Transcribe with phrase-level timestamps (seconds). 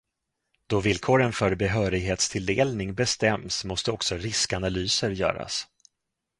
[0.67, 5.67] Då villkoren för behörighetstilldelning bestäms måste också riskanalyser göras.